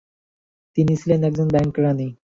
[0.77, 2.07] তিনি ছিলেন একজন ব্যাংক কেরানী।